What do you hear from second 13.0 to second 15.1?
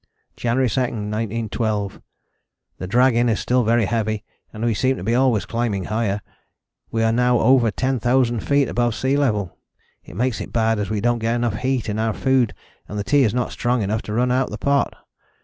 tea is not strong enough to run out of the pot.